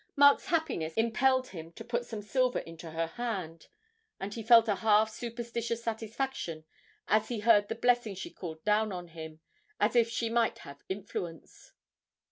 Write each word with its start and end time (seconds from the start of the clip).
Mark's 0.15 0.47
happiness 0.47 0.95
impelled 0.95 1.49
him 1.49 1.71
to 1.73 1.83
put 1.85 2.07
some 2.07 2.23
silver 2.23 2.57
into 2.57 2.89
her 2.89 3.05
hand, 3.05 3.67
and 4.19 4.33
he 4.33 4.41
felt 4.41 4.67
a 4.67 4.77
half 4.77 5.11
superstitious 5.11 5.83
satisfaction 5.83 6.65
as 7.07 7.27
he 7.27 7.41
heard 7.41 7.67
the 7.67 7.75
blessing 7.75 8.15
she 8.15 8.31
called 8.31 8.65
down 8.65 8.91
on 8.91 9.09
him 9.09 9.41
as 9.79 9.95
if 9.95 10.09
she 10.09 10.27
might 10.27 10.57
have 10.65 10.81
influence. 10.89 11.73